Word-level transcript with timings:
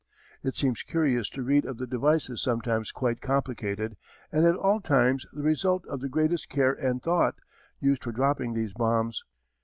It 0.41 0.55
seems 0.55 0.81
curious 0.81 1.29
to 1.29 1.43
read 1.43 1.63
of 1.63 1.77
the 1.77 1.85
devices 1.85 2.41
sometimes 2.41 2.91
quite 2.91 3.21
complicated 3.21 3.97
and 4.31 4.47
at 4.47 4.55
all 4.55 4.81
times 4.81 5.27
the 5.31 5.43
result 5.43 5.85
of 5.85 6.01
the 6.01 6.09
greatest 6.09 6.49
care 6.49 6.73
and 6.73 7.03
thought, 7.03 7.35
used 7.79 8.03
for 8.03 8.11
dropping 8.11 8.55
these 8.55 8.73
bombs. 8.73 9.23